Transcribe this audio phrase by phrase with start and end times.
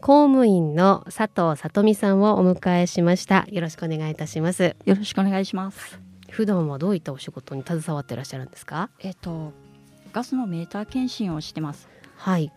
[0.00, 3.44] 公務員の佐藤さとみさんをお迎えしました。
[3.50, 4.74] よろしくお願いいたします。
[4.86, 6.00] よろしくお願いします。
[6.30, 8.88] 普段はどういったお仕事に携わっていらっしゃるんですか？
[9.00, 9.52] えっと
[10.12, 11.86] ガスのメーター検診をしてます。
[12.16, 12.50] はい、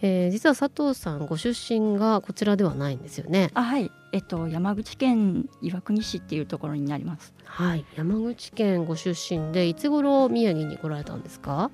[0.00, 3.50] えー、実は佐藤さんご出身がこちらではないんですよね？
[3.52, 3.90] あはい。
[4.12, 7.34] えっと山口県岩国市っていうところになります。
[7.44, 7.84] はい。
[7.94, 11.70] 山口県ご出身でいつ頃宮城に来られたんですか？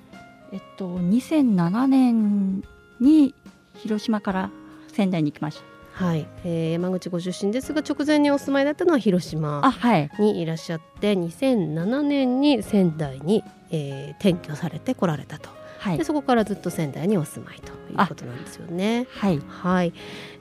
[0.51, 2.63] えっと2007年
[2.99, 3.33] に
[3.75, 4.51] 広島から
[4.97, 6.05] 仙台に行きました。
[6.05, 9.63] はい、えー、山口ご出身ですが直前にお住まいだったのは広島
[10.19, 15.97] にいらっしゃって2007年に仙台に、えー、転居されてこられたと、はい。
[15.97, 19.07] でそこからずっと仙台にお住まいということなんですよね。
[19.09, 19.41] はい。
[19.47, 19.93] はい、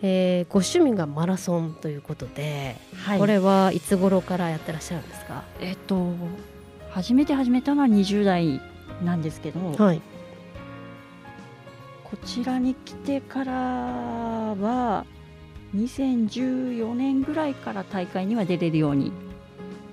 [0.03, 3.19] えー、ご趣味がマラソンということで、はい。
[3.19, 5.43] これはいつ頃からやってらっしゃるんですか？
[5.61, 6.13] えっと
[6.91, 8.61] 初めて始めたのは20代
[9.03, 10.03] なんですけど、はい、
[12.09, 15.05] こちらに来てからは
[15.75, 19.11] 2014年ぐらいから大会には出れるように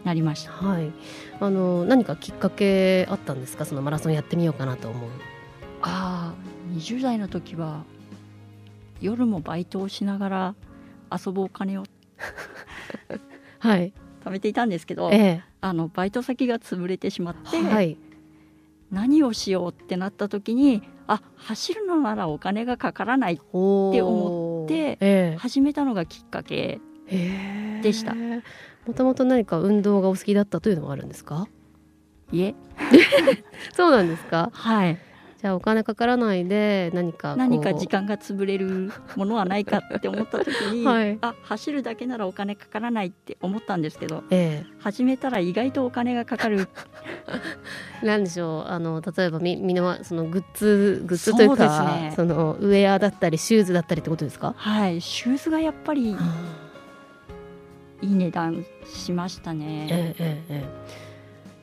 [0.03, 0.51] なりました。
[0.51, 0.91] はい、
[1.39, 3.65] あの何かきっかけあったんですか？
[3.65, 5.09] そのマラソンやってみようかなと思う。
[5.81, 7.83] ああ20代の時は
[9.01, 10.55] 夜もバイトをしながら
[11.11, 11.83] 遊ぶお金を。
[13.57, 13.91] はい、
[14.23, 17.97] 貯めていたんですけどえあのバイト先が潰れてしまっえて、はい、
[18.91, 24.97] 何をしようってなった時にあ走るのならお金がかからないおって思ってえ
[25.33, 25.35] え。
[25.37, 31.47] 始めたのがきっかけでしたもともと何か運動がお好きだったというのはあるんですか
[32.31, 32.55] いえ。
[33.73, 34.97] そうなんですかはい
[35.43, 41.17] じゃあお金かからないで何か何か時間が潰れるものはないかって思った時に、 はい。
[41.19, 46.69] あ走るだけならお金かからないって思ったんですけどえ始めたら意外とお金がかかる。
[48.01, 52.13] え なんでしょうあの例えばみみんなそのグッズグッズというかそね。
[52.15, 55.01] そのウェアだったりシューズだったりってことですか、はい。
[55.01, 56.15] シューズがやっぱり
[58.01, 60.63] いい値段しましたね、えええええ
[60.99, 61.12] え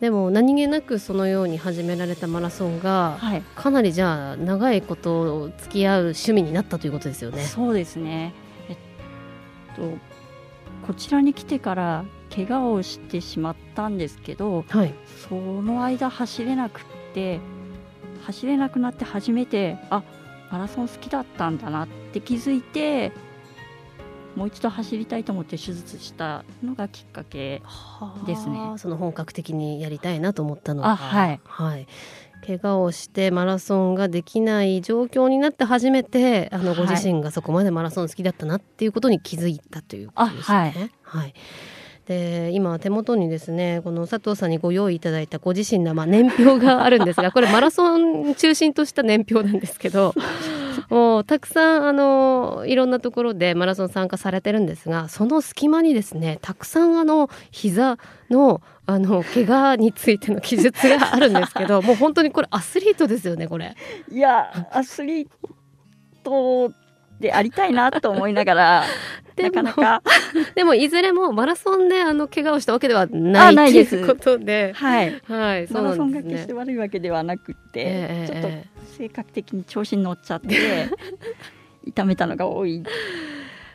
[0.00, 3.42] でも何気なくそのように始められたマラソンがはい。
[3.54, 7.42] かなりじゃあ長いこと付き合う趣味になったということですよね。
[7.44, 8.32] そうですね。
[8.68, 8.76] えっ
[9.76, 9.98] と
[10.86, 14.94] こちらに来てから怪我をしてしまったんですけどはい、
[15.28, 17.40] その間走れなくって
[18.24, 20.02] 走れなくなって初めてあ
[20.50, 23.12] マラソン好きだったんだなって気づいて
[24.36, 27.62] もう一度走りたいと思って手術したのがきっかけ
[28.26, 28.58] ですね。
[28.58, 31.40] はあその本格的にやりたいなと思ったのがあはい。
[31.44, 31.86] はい、
[32.46, 36.78] 怪我をしてマラソンができない状況になって初めてあのはい。
[36.78, 40.90] ご自身がそこまでマラソン好きだったなっていうことに気づいたということですね。
[41.04, 41.34] あはい。
[42.06, 50.12] で今手元にですねこの佐藤さんにご用意いただいたご自身のまあ年表があるんですがこれマラソン中心とした年表なんですけど
[50.90, 57.98] もうたくさんあのいろんなところでマラソン参加されてるんですがその隙間にですねたくさんあの膝
[58.30, 63.76] のあの怪我についての記述があるんですけど もう本当にこれアスリートですよねこれ。
[64.10, 65.28] いやアスリー
[66.24, 66.72] ト
[67.20, 68.84] でありたいなと思いながら
[69.42, 70.02] なかなか。
[70.54, 73.90] でもいずれもマラソンであの怪我をしたわけではないあないです。
[73.90, 75.20] ということで、はい。
[75.26, 76.10] はい、マラソン。
[76.10, 78.64] が決して悪いわけではなくって、ええちょっとえ。
[78.98, 80.88] 性格的に調子に乗っちゃって
[81.86, 82.82] 痛めたのが多い。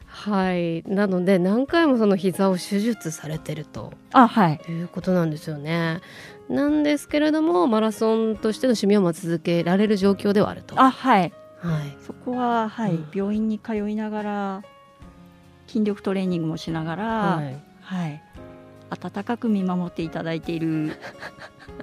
[0.07, 3.93] はい、なので何回もその膝を手術されてると。
[4.11, 4.61] あはい。
[4.69, 6.01] いうことなんですよね。
[6.49, 10.79] なんですけれどもマラソンとしての趣味をまあ続けられる状況ではあると。
[10.79, 11.33] あはい
[11.65, 13.07] はい、そこは、はいうん。
[13.13, 14.63] 病院に通いながら
[15.67, 17.35] 筋力トレーニングもしながら、は
[17.81, 18.21] はいい、
[18.89, 20.93] 温かく見守っていただいている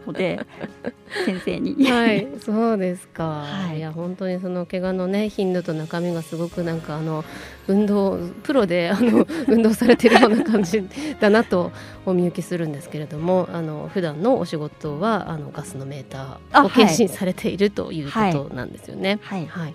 [0.06, 0.40] ので
[1.26, 3.44] 先生に、はい、そうですか。
[3.46, 7.24] はいい、や本当にその怪我のね頻度と中身がすごくなんかあの
[7.68, 10.82] 運動プロであの 運動されてるような感じ
[11.20, 11.70] だなと
[12.06, 19.18] お見受けするんですけれども、あの普段のお仕事はあのガスのメーターを検診されているということなんですよね。
[19.22, 19.74] はいはい。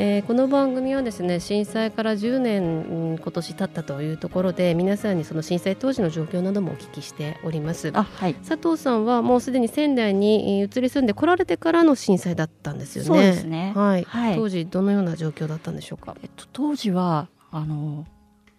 [0.00, 7.90] えーこの番組はですね震災から10年うん今年経ったというところで皆さんにその震災当時の状況などもお聞きしております。
[7.92, 13.08] あはい佐藤さんはもうすでに仙台にえー移り住んで来られてからの震災だったんですよね。
[13.08, 14.04] そうですねはい。
[14.04, 16.16] はい当時どのような状況だったんでしょうか？
[16.22, 18.06] えっと、当時はあの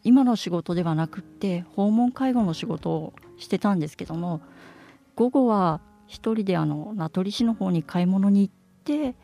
[0.03, 4.41] 今の仕事ではなくって訪問介護の仕事をしてたんですけども
[5.15, 8.53] 午後は一人であの名取市の方に買い物に行っ
[8.83, 9.15] て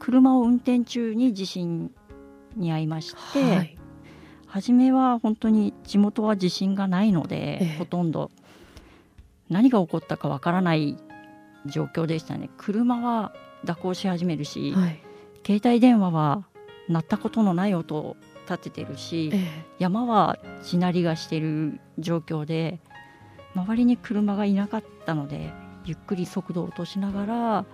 [0.00, 1.92] 車を運転中に地震
[2.56, 3.78] に遭いまして、はい。
[4.46, 7.78] 初めは本当に地元は地震がないので、ええ。
[7.78, 8.32] ほとんど
[9.48, 10.96] 何が起こったかわからない
[11.66, 12.50] 状況でしたね。
[12.56, 13.32] 車は
[13.64, 15.00] 蛇行し始めるし、はい。
[15.46, 16.44] 携帯電話は
[16.88, 18.16] 鳴ったことのない音を
[18.48, 19.64] 立ててるし、ええ。
[19.78, 22.80] 山は地鳴りがしてる状況で
[23.54, 25.52] 周りに車がいなかったので
[25.84, 27.64] ゆっくり速度を落としながら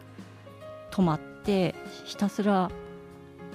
[0.90, 2.70] 止まってひたすら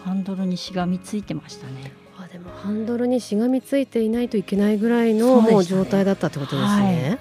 [0.03, 1.91] ハンドルにしがみついてましたね。
[2.17, 7.19] あでもハンドルにしがみついていないといけないぐらいのもう状態だったってことですね。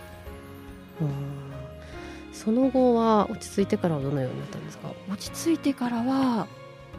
[1.01, 1.09] うん
[2.33, 4.91] その後は落ち着いてからはどのようになったんですか？
[5.13, 6.47] 落ち着いてからは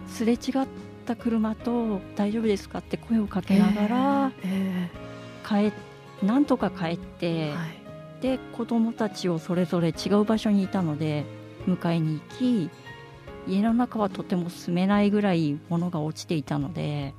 [0.08, 0.40] すれ違っ
[1.08, 4.90] た車と「大丈夫ですか?」って声をかけながらえ
[5.44, 7.82] 帰なんとか帰って、えはい
[8.22, 11.26] で子供たちをそれぞれ違う場所にいたので
[11.68, 12.70] 迎えに行き
[13.48, 17.14] 家の中はとても住めないぐらい物が落ちていたので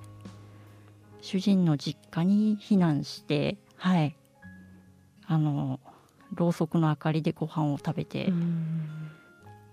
[1.21, 4.17] 主人の実家に避難してはい。
[5.27, 5.81] あの
[6.35, 9.11] ろうそくの明かりでご飯を食べて、うん。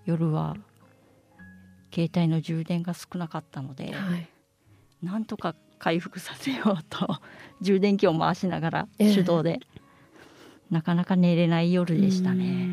[0.04, 0.56] 夜は
[1.94, 4.28] 携帯の充電が少なかったので、はい。
[5.02, 7.20] なんとか回復させようと
[7.62, 9.14] 充電器を回しながらええ。
[9.14, 9.60] 手動で、
[10.70, 12.68] なかなか寝れない夜でしたうね。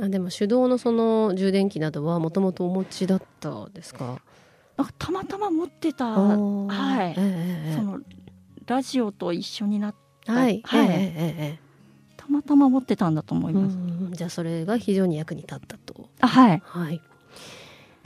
[0.00, 4.20] んあでも手動のその充電器などはもともとお持ちだったですか？
[4.98, 8.00] たまたま持ってたはいええええその
[8.66, 9.94] ラジオと一緒になっ
[10.26, 11.58] はいはいえ
[12.16, 13.76] たまたま持ってたんだと思います。
[13.76, 16.08] んじゃあそれが非常に役に立ったと。
[16.20, 17.00] あはいはい。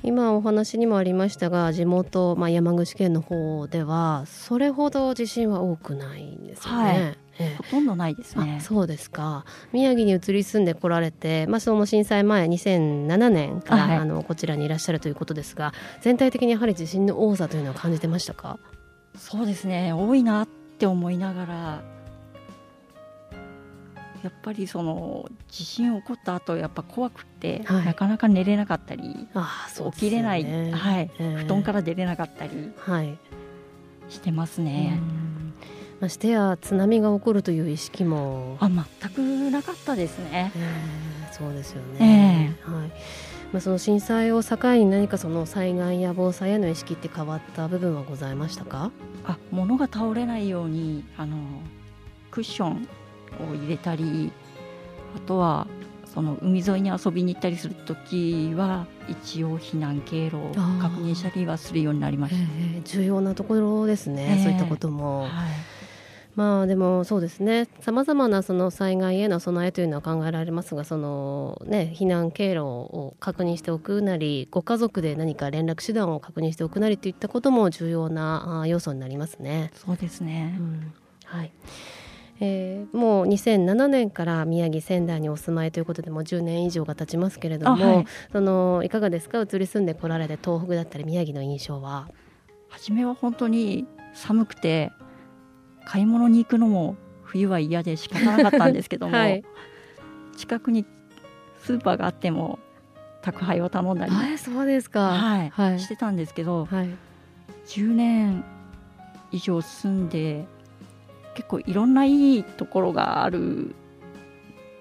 [0.03, 6.83] 今お話にもありましたが地元、まあ、山口県の方ではそれほど地震は多くないんですよね。
[6.83, 7.56] はいええ。
[7.56, 8.56] ほとんどないですね。
[8.59, 8.61] あ。
[8.62, 9.44] そうですか。
[9.73, 18.59] 宮城に移り住んでこられて、まあ、その震災前2007年から、はいあのこちらにいらっしゃるということですが全体的にやはり地震の多さというのは感じてましたか？
[19.17, 19.93] そうですね。
[19.93, 20.49] 多いなっ
[20.79, 21.83] て思いながら
[24.23, 27.85] やっぱりその地震起こった後やっぱ怖くって、はい。
[27.85, 31.37] なかなか寝れなかったりああそう起きれない、はい、ええ。
[31.37, 33.19] 布団から出れなかったりはい、
[34.09, 35.00] してますね。
[35.97, 40.53] うんましてや津波が起こるという意識も、あ全くなかったですね。
[40.55, 40.61] え
[41.31, 42.89] えそうですよね、はい。
[43.53, 48.91] まあ、その震災を境に何かその災害や防災への意識って変わった部分はございましたか？
[49.25, 51.37] あ物が倒れないようにあの
[52.31, 52.89] クッション
[53.51, 54.33] を入れたり
[55.17, 55.67] あとは
[56.07, 62.41] その海沿いに遊びに行ったりする時は一応避難経路を確認したりはするようになりました。
[62.41, 62.47] え
[62.79, 64.43] え重要なところですね、ええ。
[64.43, 65.23] そういったことも。
[65.23, 65.31] はい
[66.37, 79.71] まあでもそうですねさまざまなその災害への備えというのは考えられますがその、ね、避難経路を確認しておくなりご家族で何か連絡手段を確認しておくなりといったことも重要なあ要素になりますね。
[79.75, 80.56] そうですね。
[80.59, 80.93] うん
[81.25, 81.50] はい
[82.38, 89.40] えーもう2007年から宮城仙台にお住まいということでもう10年以上が経ちますけれども、あはいそのいかがですか？
[89.40, 92.09] 移り住んでこられて東北だったり宮城の印象は？
[92.69, 94.93] 初めは本当に寒くて
[95.87, 99.43] 買い物に行くのも冬は嫌で仕方なかったんですけども、 はい
[100.37, 100.85] 近くに
[101.62, 102.59] スーパーがあっても
[103.23, 105.09] 宅配を頼んだり、あそうですか。
[105.09, 106.90] はいはいしてたんですけど、はい
[107.66, 108.45] 10年
[109.33, 110.45] 以上住んで
[111.35, 113.75] 結構いろんないいところがある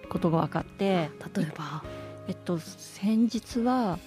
[0.10, 1.84] ことが分かって例えば？
[2.28, 3.98] えっと先日は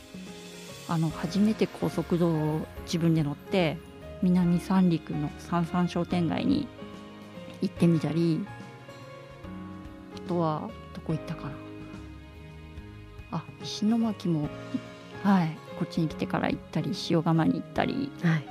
[0.89, 3.79] あの初めて高速道を自分で乗って
[4.23, 6.67] 南三陸の三々商店街に
[7.61, 8.47] 行ってみたり
[10.17, 11.51] あとはどこ行ったかな。
[13.31, 14.49] あ石巻も
[15.23, 18.11] はいこっちに来てから行ったり塩釜に行ったり。
[18.23, 18.45] はい。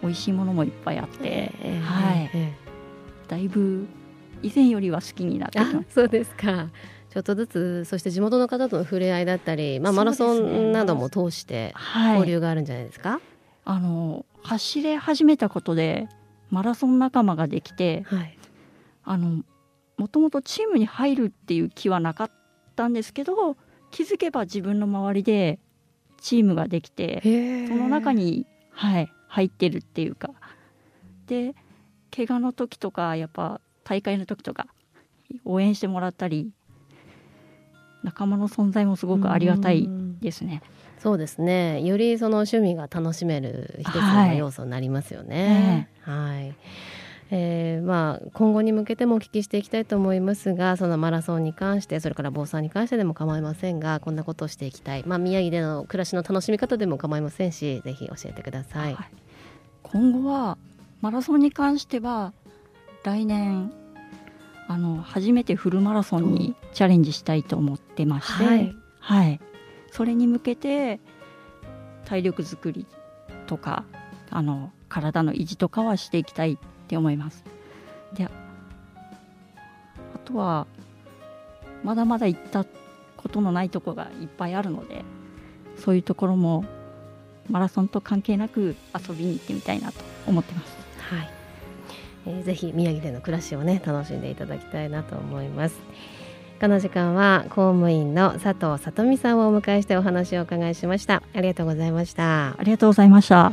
[0.00, 2.30] 美味しいものもいっぱいあって、ええはい。
[2.32, 2.52] え
[3.26, 3.86] だいぶ
[4.42, 6.68] 以前よりは好きになってきましそうですか。
[7.10, 11.74] ちょっとずつそして地元の方との触れ合いだったり、まあ、マラソンなども通して
[12.12, 13.20] 交流があるんじゃないですか、
[13.64, 16.06] あの走れ始めたことで
[16.50, 18.38] マラソン仲間ができてはい。
[19.04, 19.42] あの
[19.96, 22.30] もともとチームに入るっていう気はなかっ
[22.76, 23.56] たんですけど
[23.90, 25.58] 気づけば自分の周りで
[26.20, 27.20] チームができて
[27.68, 30.30] その中に、はい、入ってるっていうか。
[31.26, 31.54] で
[32.14, 34.66] 怪我の時とかやっぱ大会の時とか
[35.44, 36.50] 応援してもらったり
[38.02, 40.62] 仲間の存在もすごくありがたいうんですね。
[41.02, 41.82] そうですね。
[41.82, 45.88] よりその趣味が楽しめる一つの要素になりますよね。
[46.02, 46.54] はい、はい。
[47.30, 59.08] えー、まあ、今後に向けてもお聞きしていきたいと思いますがそのマラソンに関してそれから防災に関してでも構いませんがこんなことをしていきたい、まあ、宮城での暮らしの楽しみ方でも構いませんしぜひ教えてください、はい、
[59.82, 60.56] 今後は
[61.02, 62.32] マラソンに関しては
[63.04, 63.72] 来年
[64.66, 69.40] あの初めてフルマラソンにチャレンジしたいと思ってまして、はい、はい、
[69.90, 71.00] それに向けて
[72.04, 72.86] 体力づくり
[73.46, 73.84] とか
[74.30, 77.44] あの体の維持とかはしていきたいって思います。
[78.14, 78.30] であ
[80.24, 80.66] とは
[81.84, 82.64] まだまだ行った
[83.16, 85.04] ことのないとこがいっぱいあるので
[85.76, 86.64] そういうところも
[87.48, 90.76] マラソンと関係なく遊びに行ってみたいなと思ってます。
[91.14, 91.30] はい、
[92.26, 95.76] えー、ぜひ宮城での暮らしをね楽しんでいただきたいなと思います。
[96.60, 101.22] この時間は公務員の佐藤さとみさんをお迎えしてお話をお伺いしました。
[101.32, 102.56] ありがとうございました。
[102.58, 103.52] ありがとうございました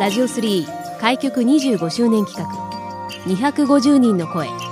[0.00, 2.68] ラジオ3開局25周年企画。
[3.26, 4.67] 250人の声。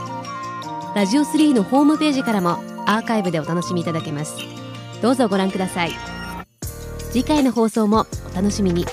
[0.97, 2.53] ラジオ3のホームページからも
[2.87, 4.39] アーカイブでお楽しみいただけます。
[5.03, 5.91] どうぞご覧ください。
[7.13, 8.87] 次回の放送もお楽しみに。